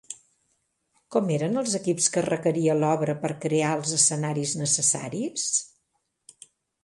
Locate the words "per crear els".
3.25-3.93